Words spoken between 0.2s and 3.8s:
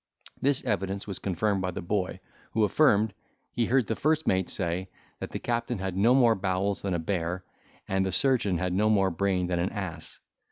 This evidence was confirmed by the boy, who affirmed, he